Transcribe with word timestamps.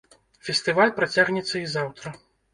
Фестываль 0.47 0.95
працягнецца 1.01 1.55
і 1.61 1.63
заўтра. 1.77 2.17